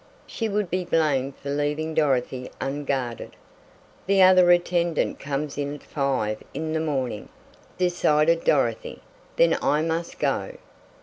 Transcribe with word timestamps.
She 0.25 0.49
would 0.49 0.71
be 0.71 0.83
blamed 0.83 1.35
for 1.37 1.51
leaving 1.51 1.93
Dorothy 1.93 2.49
unguarded! 2.59 3.35
"The 4.07 4.23
other 4.23 4.49
attendant 4.49 5.19
comes 5.19 5.59
in 5.59 5.75
at 5.75 5.83
five 5.83 6.41
in 6.55 6.73
the 6.73 6.79
morning," 6.79 7.29
decided 7.77 8.43
Dorothy, 8.43 9.03
"then 9.35 9.59
I 9.61 9.83
must 9.83 10.17
go!" 10.17 10.53